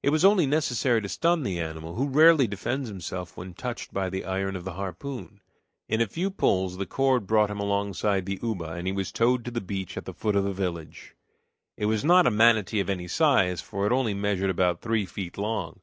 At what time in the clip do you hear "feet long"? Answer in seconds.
15.04-15.80